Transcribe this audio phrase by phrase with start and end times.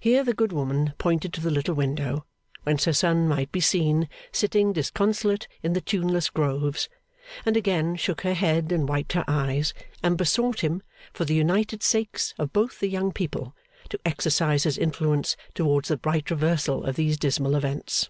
[0.00, 2.26] Here the good woman pointed to the little window,
[2.64, 6.88] whence her son might be seen sitting disconsolate in the tuneless groves;
[7.44, 9.72] and again shook her head and wiped her eyes,
[10.02, 10.82] and besought him,
[11.12, 13.54] for the united sakes of both the young people,
[13.88, 18.08] to exercise his influence towards the bright reversal of these dismal events.